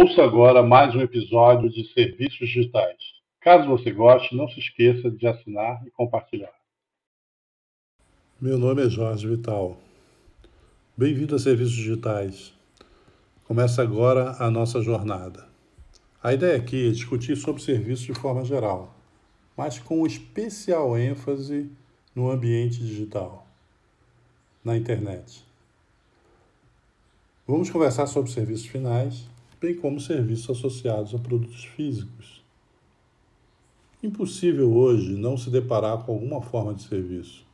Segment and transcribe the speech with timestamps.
[0.00, 2.94] Ouça agora mais um episódio de Serviços Digitais.
[3.40, 6.52] Caso você goste, não se esqueça de assinar e compartilhar.
[8.40, 9.76] Meu nome é Jorge Vital.
[10.96, 12.54] Bem-vindo a Serviços Digitais.
[13.42, 15.48] Começa agora a nossa jornada.
[16.22, 18.94] A ideia aqui é discutir sobre serviços de forma geral,
[19.56, 21.68] mas com especial ênfase
[22.14, 23.48] no ambiente digital,
[24.64, 25.44] na internet.
[27.44, 29.26] Vamos conversar sobre serviços finais
[29.60, 32.42] bem como serviços associados a produtos físicos.
[34.02, 37.44] Impossível hoje não se deparar com alguma forma de serviço,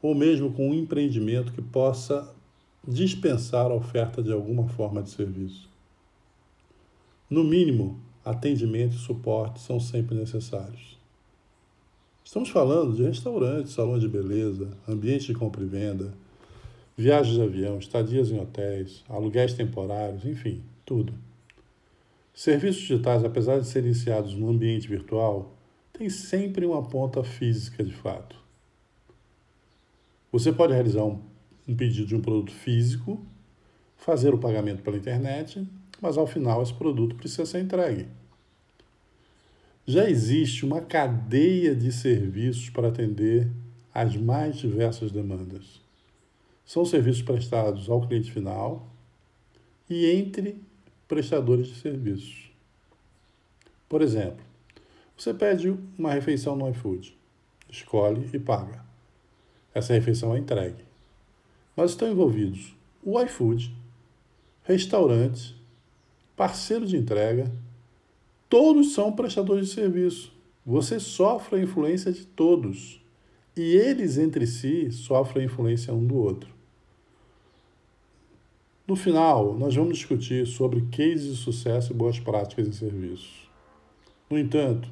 [0.00, 2.32] ou mesmo com um empreendimento que possa
[2.86, 5.68] dispensar a oferta de alguma forma de serviço.
[7.28, 10.96] No mínimo, atendimento e suporte são sempre necessários.
[12.24, 16.14] Estamos falando de restaurantes, salões de beleza, ambiente de compra e venda,
[16.96, 21.14] viagens de avião, estadias em hotéis, aluguéis temporários, enfim, tudo.
[22.34, 25.56] Serviços digitais, apesar de serem iniciados no ambiente virtual,
[25.92, 28.36] têm sempre uma ponta física de fato.
[30.32, 31.22] Você pode realizar um,
[31.68, 33.24] um pedido de um produto físico,
[33.96, 35.64] fazer o pagamento pela internet,
[36.00, 38.08] mas ao final esse produto precisa ser entregue.
[39.86, 43.48] Já existe uma cadeia de serviços para atender
[43.92, 45.80] às mais diversas demandas.
[46.64, 48.90] São serviços prestados ao cliente final
[49.88, 50.60] e entre
[51.08, 52.50] prestadores de serviços.
[53.88, 54.44] Por exemplo,
[55.16, 57.16] você pede uma refeição no iFood,
[57.70, 58.84] escolhe e paga.
[59.72, 60.84] Essa refeição é entregue.
[61.76, 62.74] Mas estão envolvidos
[63.06, 63.74] o iFood,
[64.62, 65.54] restaurante,
[66.34, 67.52] parceiro de entrega,
[68.48, 70.32] todos são prestadores de serviço.
[70.64, 73.00] Você sofre a influência de todos.
[73.54, 76.52] E eles entre si sofrem a influência um do outro.
[78.86, 83.48] No final, nós vamos discutir sobre cases de sucesso e boas práticas em serviços.
[84.28, 84.90] No entanto,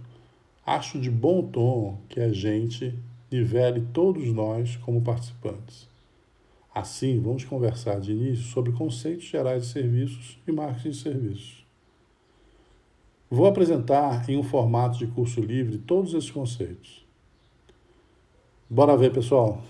[0.65, 2.99] acho de bom tom que a gente
[3.31, 5.87] nivele todos nós como participantes.
[6.75, 11.67] Assim, vamos conversar de início sobre conceitos gerais de serviços e marketing de serviços.
[13.31, 17.07] Vou apresentar em um formato de curso livre todos esses conceitos.
[18.71, 19.63] Bora ver, pessoal!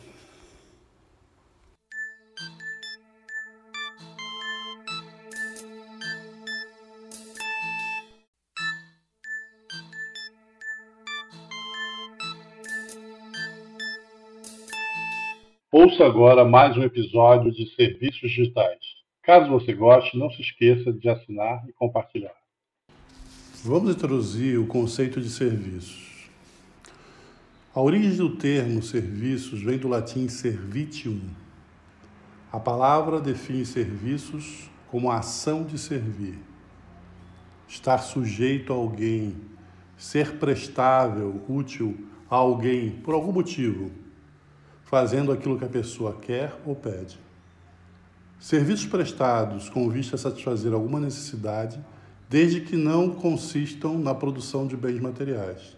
[15.74, 18.78] Ouça agora mais um episódio de Serviços Digitais.
[19.22, 22.34] Caso você goste, não se esqueça de assinar e compartilhar.
[23.64, 26.28] Vamos introduzir o conceito de serviços.
[27.74, 31.22] A origem do termo serviços vem do latim servitium.
[32.52, 36.38] A palavra define serviços como a ação de servir,
[37.66, 39.36] estar sujeito a alguém,
[39.96, 41.96] ser prestável, útil
[42.28, 44.01] a alguém por algum motivo
[44.92, 47.18] fazendo aquilo que a pessoa quer ou pede.
[48.38, 51.80] Serviços prestados com vista a satisfazer alguma necessidade,
[52.28, 55.74] desde que não consistam na produção de bens materiais.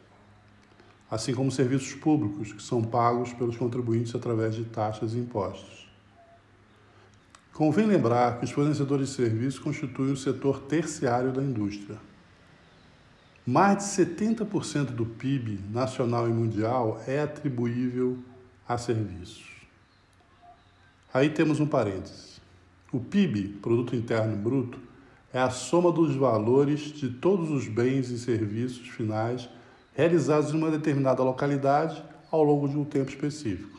[1.09, 5.89] Assim como serviços públicos, que são pagos pelos contribuintes através de taxas e impostos.
[7.53, 11.99] Convém lembrar que os fornecedores de serviços constituem o setor terciário da indústria.
[13.47, 18.19] Mais de 70% do PIB nacional e mundial é atribuível
[18.69, 19.45] a serviços.
[21.13, 22.41] Aí temos um parênteses.
[22.93, 24.79] O PIB, Produto Interno Bruto,
[25.33, 29.49] é a soma dos valores de todos os bens e serviços finais
[29.95, 33.79] realizados em uma determinada localidade ao longo de um tempo específico.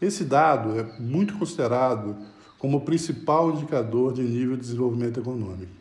[0.00, 2.16] Esse dado é muito considerado
[2.58, 5.72] como o principal indicador de nível de desenvolvimento econômico.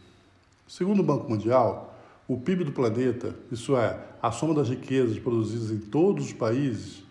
[0.68, 1.96] Segundo o Banco Mundial,
[2.28, 7.04] o PIB do planeta, isso é, a soma das riquezas produzidas em todos os países,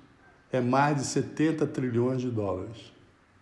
[0.56, 2.92] é mais de 70 trilhões de dólares.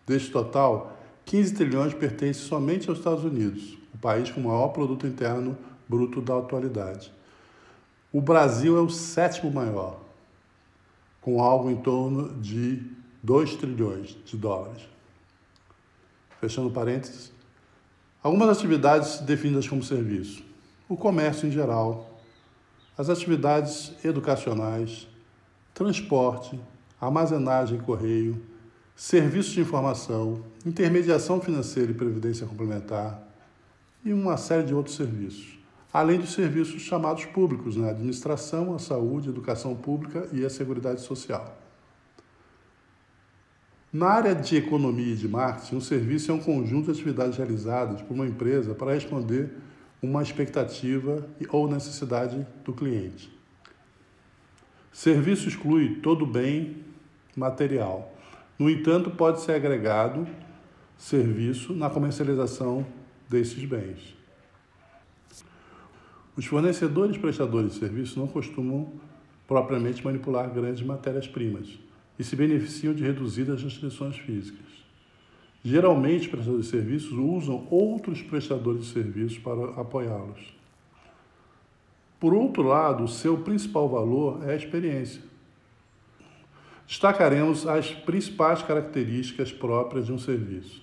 [0.07, 5.07] Deste total, 15 trilhões pertencem somente aos Estados Unidos, o país com o maior produto
[5.07, 5.57] interno
[5.89, 7.13] bruto da atualidade.
[8.13, 10.01] O Brasil é o sétimo maior,
[11.21, 12.83] com algo em torno de
[13.23, 14.83] 2 trilhões de dólares.
[16.41, 17.31] Fechando parênteses,
[18.23, 20.43] algumas atividades definidas como serviço:
[20.89, 22.19] o comércio em geral,
[22.99, 25.07] as atividades educacionais,
[25.73, 26.59] transporte,
[27.07, 28.41] armazenagem e correio,
[28.95, 33.21] serviços de informação, intermediação financeira e previdência complementar
[34.05, 35.59] e uma série de outros serviços,
[35.93, 37.91] além dos serviços chamados públicos na né?
[37.91, 41.59] administração, a saúde, a educação pública e a seguridade social.
[43.93, 48.01] Na área de economia e de marketing, um serviço é um conjunto de atividades realizadas
[48.01, 49.51] por uma empresa para responder
[50.01, 53.31] uma expectativa ou necessidade do cliente.
[54.93, 56.77] Serviço exclui todo bem
[57.37, 58.13] material.
[58.59, 60.27] No entanto, pode ser agregado
[60.97, 62.87] serviço na comercialização
[63.29, 64.15] desses bens.
[66.37, 68.93] Os fornecedores prestadores de serviço não costumam
[69.47, 71.79] propriamente manipular grandes matérias-primas
[72.19, 74.67] e se beneficiam de reduzidas restrições físicas.
[75.65, 80.55] Geralmente, prestadores de serviços usam outros prestadores de serviços para apoiá-los.
[82.19, 85.32] Por outro lado, o seu principal valor é a experiência.
[86.87, 90.83] Destacaremos as principais características próprias de um serviço.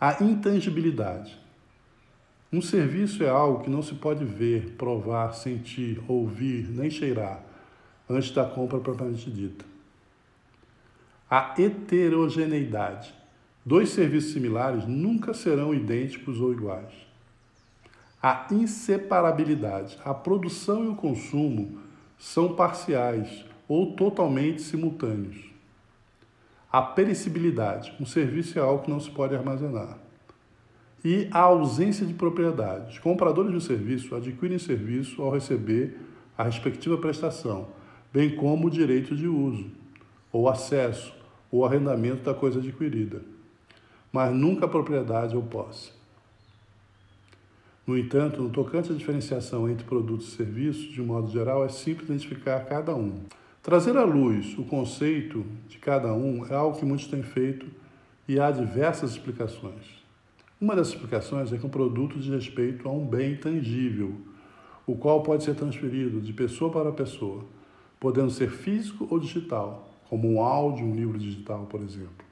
[0.00, 1.38] A intangibilidade.
[2.52, 7.42] Um serviço é algo que não se pode ver, provar, sentir, ouvir, nem cheirar
[8.08, 9.64] antes da compra propriamente dita.
[11.30, 13.14] A heterogeneidade.
[13.64, 16.92] Dois serviços similares nunca serão idênticos ou iguais.
[18.22, 19.98] A inseparabilidade.
[20.04, 21.78] A produção e o consumo
[22.18, 25.36] são parciais ou totalmente simultâneos.
[26.70, 27.94] A perecibilidade.
[28.00, 29.98] Um serviço é algo que não se pode armazenar.
[31.04, 32.92] E a ausência de propriedade.
[32.92, 35.96] Os compradores de um serviço adquirem serviço ao receber
[36.36, 37.68] a respectiva prestação,
[38.12, 39.70] bem como o direito de uso,
[40.32, 41.14] ou acesso,
[41.50, 43.22] ou arrendamento da coisa adquirida,
[44.12, 45.92] mas nunca a propriedade ou posse.
[47.86, 52.08] No entanto, no tocante à diferenciação entre produtos e serviços, de modo geral, é simples
[52.08, 53.20] identificar cada um.
[53.64, 57.64] Trazer à luz o conceito de cada um é algo que muitos têm feito
[58.28, 60.04] e há diversas explicações.
[60.60, 64.16] Uma das explicações é que um produto diz respeito a um bem tangível,
[64.86, 67.46] o qual pode ser transferido de pessoa para pessoa,
[67.98, 72.22] podendo ser físico ou digital, como um áudio, um livro digital, por exemplo.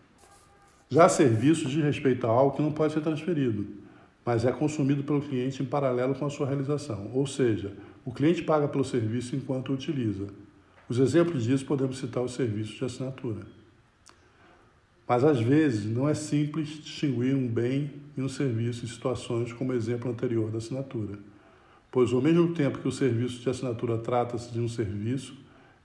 [0.91, 3.67] Já serviços de respeito a algo que não pode ser transferido,
[4.23, 7.75] mas é consumido pelo cliente em paralelo com a sua realização, ou seja,
[8.05, 10.27] o cliente paga pelo serviço enquanto o utiliza.
[10.89, 13.47] Os exemplos disso podemos citar os serviços de assinatura.
[15.07, 19.73] Mas às vezes não é simples distinguir um bem e um serviço em situações como
[19.73, 21.19] o exemplo anterior da assinatura,
[21.91, 25.37] pois ao mesmo tempo que o serviço de assinatura trata-se de um serviço,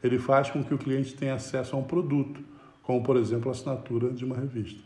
[0.04, 2.42] ele faz com que o cliente tenha acesso a um produto,
[2.84, 4.82] como por exemplo a assinatura de uma revista.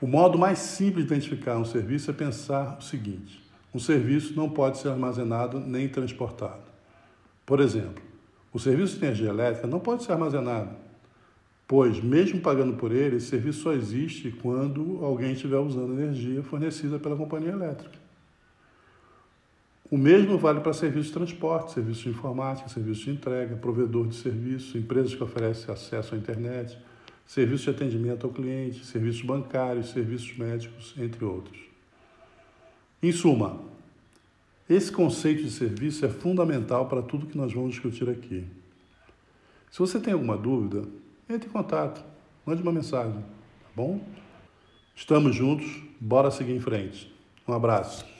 [0.00, 3.40] O modo mais simples de identificar um serviço é pensar o seguinte:
[3.72, 6.71] um serviço não pode ser armazenado nem transportado.
[7.52, 8.02] Por exemplo,
[8.50, 10.74] o serviço de energia elétrica não pode ser armazenado,
[11.68, 16.98] pois, mesmo pagando por ele, esse serviço só existe quando alguém estiver usando energia fornecida
[16.98, 17.98] pela companhia elétrica.
[19.90, 24.14] O mesmo vale para serviços de transporte, serviços de informática, serviços de entrega, provedor de
[24.14, 26.78] serviços, empresas que oferecem acesso à internet,
[27.26, 31.60] serviços de atendimento ao cliente, serviços bancários, serviços médicos, entre outros.
[33.02, 33.60] Em suma,
[34.74, 38.44] esse conceito de serviço é fundamental para tudo que nós vamos discutir aqui.
[39.70, 40.86] Se você tem alguma dúvida,
[41.28, 42.02] entre em contato,
[42.44, 44.00] mande uma mensagem, tá bom?
[44.94, 45.66] Estamos juntos,
[46.00, 47.12] bora seguir em frente.
[47.46, 48.11] Um abraço.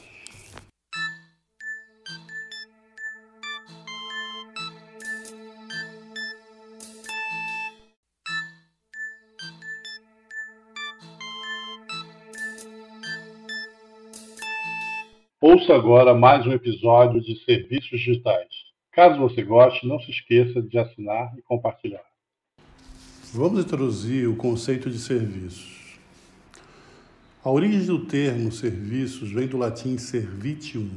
[15.45, 18.47] Ouça agora mais um episódio de Serviços Digitais.
[18.93, 22.05] Caso você goste, não se esqueça de assinar e compartilhar.
[23.35, 25.99] Vamos introduzir o conceito de serviços.
[27.43, 30.89] A origem do termo serviços vem do latim servitium.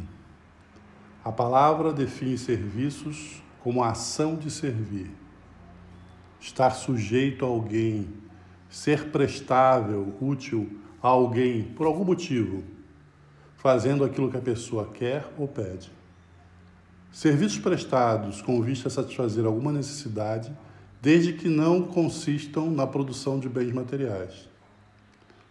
[1.23, 5.09] A palavra define serviços como a ação de servir,
[6.39, 8.09] estar sujeito a alguém,
[8.69, 10.69] ser prestável, útil
[11.01, 12.75] a alguém por algum motivo
[13.65, 15.91] fazendo aquilo que a pessoa quer ou pede.
[17.11, 20.55] Serviços prestados com vista a satisfazer alguma necessidade,
[21.01, 24.47] desde que não consistam na produção de bens materiais.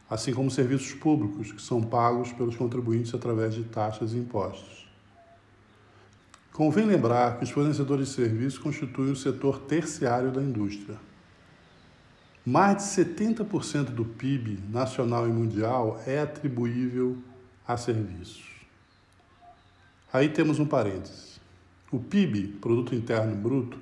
[0.08, 4.88] Assim como serviços públicos, que são pagos pelos contribuintes através de taxas e impostos.
[6.52, 10.98] Convém lembrar que os fornecedores de serviços constituem o setor terciário da indústria.
[12.46, 17.18] Mais de 70% do PIB nacional e mundial é atribuível
[17.66, 18.44] a serviços.
[20.12, 21.40] Aí temos um parênteses.
[21.90, 23.78] O PIB, Produto Interno Bruto,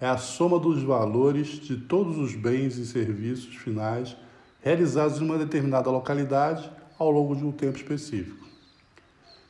[0.00, 4.16] é a soma dos valores de todos os bens e serviços finais
[4.60, 8.46] realizados em uma determinada localidade ao longo de um tempo específico.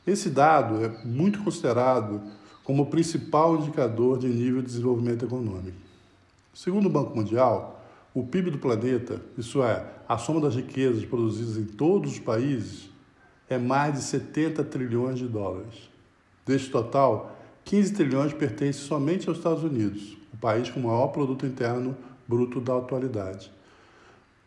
[0.06, 2.20] Esse dado é muito considerado
[2.64, 5.76] como o principal indicador de nível de desenvolvimento econômico.
[6.54, 7.82] Segundo o Banco Mundial,
[8.14, 12.90] o PIB do planeta, isso é, a soma das riquezas produzidas em todos os países,
[13.52, 15.88] é mais de 70 trilhões de dólares.
[16.46, 21.46] Deste total, 15 trilhões pertencem somente aos Estados Unidos, o país com o maior produto
[21.46, 23.52] interno bruto da atualidade.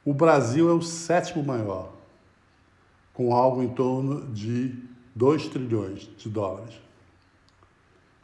[0.04, 1.94] O Brasil é o sétimo maior,
[3.14, 4.76] com algo em torno de
[5.16, 6.76] 2 trilhões de dólares.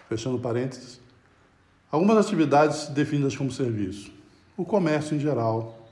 [0.10, 1.00] Fechando parênteses,
[1.90, 4.12] algumas atividades definidas como serviço:
[4.58, 5.88] o comércio em geral,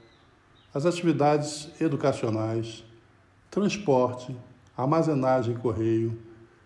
[0.74, 2.84] as atividades educacionais,
[3.50, 4.36] transporte,
[4.84, 6.18] armazenagem e correio,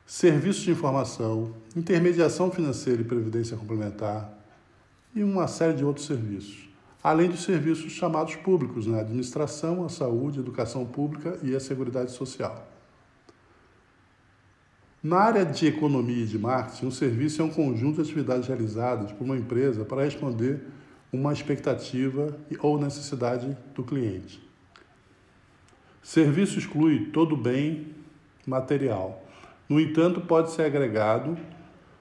[0.05, 4.31] serviços de informação, intermediação financeira e previdência complementar
[5.15, 6.69] e uma série de outros serviços,
[7.03, 9.01] além dos serviços chamados públicos na né?
[9.01, 12.67] administração, a saúde, a educação pública e a seguridade social.
[15.01, 19.11] Na área de economia e de marketing, um serviço é um conjunto de atividades realizadas
[19.11, 20.61] por uma empresa para responder
[21.11, 24.41] uma expectativa ou necessidade do cliente.
[26.03, 27.92] Serviço exclui todo bem
[28.49, 29.23] material.
[29.67, 31.37] No entanto, pode ser agregado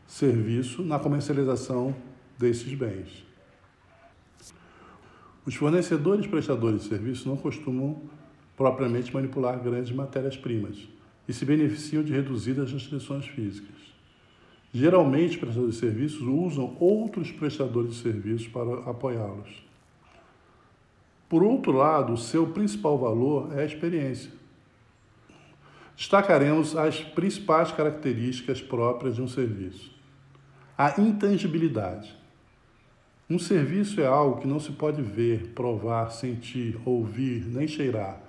[0.07, 1.95] serviço na comercialização
[2.39, 3.25] desses bens.
[5.45, 8.01] Os fornecedores prestadores de serviço não costumam
[8.57, 10.89] propriamente manipular grandes matérias-primas
[11.27, 13.75] e se beneficiam de reduzidas restrições físicas.
[14.73, 19.65] Geralmente, prestadores de serviços usam outros prestadores de serviços para apoiá-los.
[21.29, 24.31] Por outro lado, o seu principal valor é a experiência.
[26.03, 29.89] Destacaremos as principais características próprias de um serviço.
[30.77, 32.13] A intangibilidade.
[33.31, 38.21] Um serviço é algo que não se pode ver, provar, sentir, ouvir, nem cheirar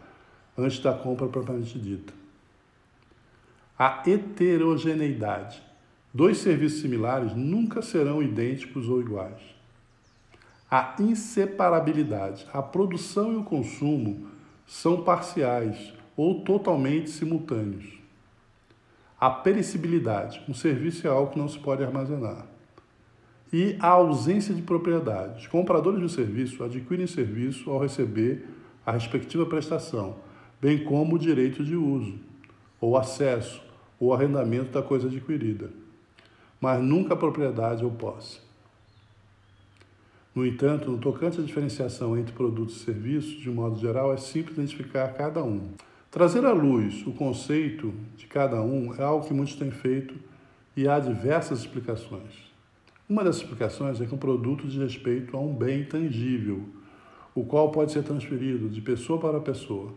[0.55, 2.13] antes da compra propriamente dita.
[3.77, 5.59] A heterogeneidade.
[6.13, 9.41] Dois serviços similares nunca serão idênticos ou iguais.
[10.69, 12.45] A inseparabilidade.
[12.53, 14.27] A produção e o consumo
[14.67, 17.85] são parciais ou totalmente simultâneos.
[19.19, 20.41] A perecibilidade.
[20.47, 22.45] Um serviço é algo que não se pode armazenar.
[23.51, 25.41] E a ausência de propriedade.
[25.41, 28.45] Os compradores de serviço adquirem serviço ao receber
[28.85, 30.17] a respectiva prestação,
[30.61, 32.15] bem como o direito de uso,
[32.81, 33.61] ou acesso,
[33.99, 35.69] ou arrendamento da coisa adquirida,
[36.59, 38.41] mas nunca a propriedade ou posse.
[40.35, 44.57] No entanto, no tocante à diferenciação entre produtos e serviços, de modo geral, é simples
[44.57, 45.69] identificar cada um.
[46.13, 50.13] Trazer à luz o conceito de cada um é algo que muitos têm feito
[50.77, 52.53] e há diversas explicações.
[53.09, 56.65] Uma das explicações é que um produto diz respeito a um bem tangível,
[57.33, 59.91] o qual pode ser transferido de pessoa para pessoa,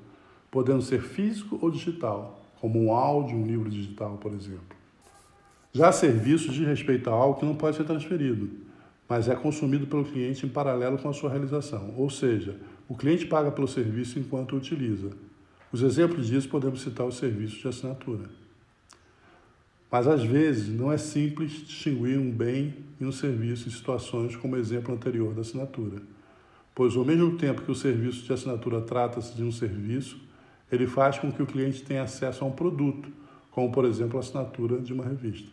[0.50, 4.74] podendo ser físico ou digital, como um áudio, um livro digital, por exemplo.
[5.70, 8.48] Já serviços diz respeito a algo que não pode ser transferido,
[9.06, 12.56] mas é consumido pelo cliente em paralelo com a sua realização, ou seja,
[12.88, 15.10] o cliente paga pelo serviço enquanto o utiliza
[15.76, 18.30] os exemplos disso podemos citar os serviços de assinatura.
[19.90, 24.56] Mas às vezes não é simples distinguir um bem e um serviço em situações como
[24.56, 26.00] o exemplo anterior da assinatura,
[26.74, 30.18] pois ao mesmo tempo que o serviço de assinatura trata-se de um serviço,
[30.72, 33.10] ele faz com que o cliente tenha acesso a um produto,
[33.50, 35.50] como por exemplo a assinatura de uma revista.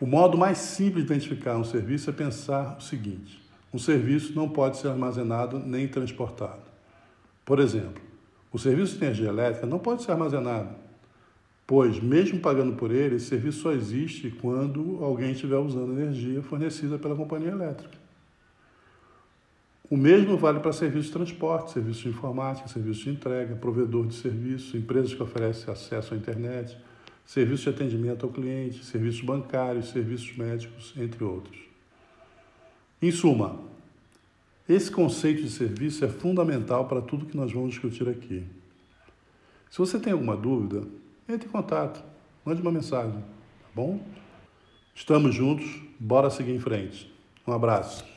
[0.00, 3.42] O modo mais simples de identificar um serviço é pensar o seguinte:
[3.74, 6.71] um serviço não pode ser armazenado nem transportado.
[7.44, 8.02] Por exemplo,
[8.52, 10.74] o serviço de energia elétrica não pode ser armazenado,
[11.66, 16.98] pois, mesmo pagando por ele, esse serviço só existe quando alguém estiver usando energia fornecida
[16.98, 18.02] pela companhia elétrica.
[19.90, 24.14] O mesmo vale para serviços de transporte, serviços de informática, serviços de entrega, provedor de
[24.14, 26.78] serviços, empresas que oferecem acesso à internet,
[27.26, 31.58] serviços de atendimento ao cliente, serviços bancários, serviços médicos, entre outros.
[33.02, 33.58] Em suma,
[34.68, 38.44] esse conceito de serviço é fundamental para tudo que nós vamos discutir aqui.
[39.70, 40.86] Se você tem alguma dúvida,
[41.28, 42.02] entre em contato,
[42.44, 44.00] mande uma mensagem, tá bom?
[44.94, 45.66] Estamos juntos,
[45.98, 47.12] bora seguir em frente.
[47.46, 48.11] Um abraço.